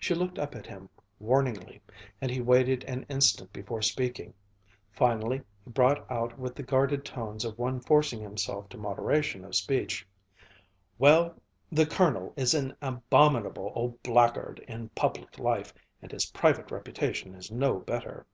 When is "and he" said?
2.20-2.40